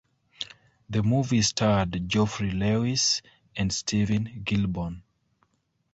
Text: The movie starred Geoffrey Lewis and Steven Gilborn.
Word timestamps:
The 0.89 1.03
movie 1.03 1.43
starred 1.43 2.09
Geoffrey 2.09 2.49
Lewis 2.49 3.21
and 3.55 3.71
Steven 3.71 4.41
Gilborn. 4.43 5.03